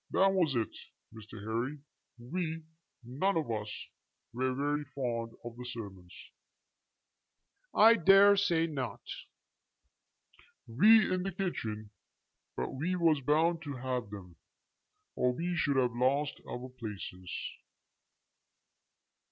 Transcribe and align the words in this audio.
"That 0.09 0.33
was 0.33 0.55
it, 0.55 0.75
Mr. 1.13 1.43
Harry. 1.43 1.77
We, 2.17 2.63
none 3.03 3.37
of 3.37 3.51
us, 3.51 3.69
were 4.33 4.51
very 4.55 4.83
fond 4.83 5.35
of 5.43 5.55
the 5.57 5.63
sermons." 5.63 6.11
"I 7.71 7.97
dare 7.97 8.35
say 8.35 8.65
not." 8.65 9.03
"We 10.65 11.13
in 11.13 11.21
the 11.21 11.31
kitchen. 11.31 11.91
But 12.57 12.69
we 12.73 12.95
was 12.95 13.21
bound 13.21 13.61
to 13.61 13.75
have 13.75 14.09
them, 14.09 14.37
or 15.15 15.33
we 15.33 15.55
should 15.55 15.75
have 15.77 15.93
lost 15.95 16.41
our 16.49 16.67
places." 16.67 17.29